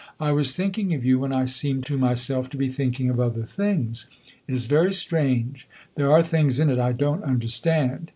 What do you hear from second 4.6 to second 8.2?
very strange there are things in it I don't understand.